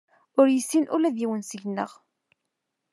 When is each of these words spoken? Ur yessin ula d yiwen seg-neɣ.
Ur 0.39 0.47
yessin 0.49 0.85
ula 0.95 1.15
d 1.15 1.17
yiwen 1.19 1.41
seg-neɣ. 1.49 1.91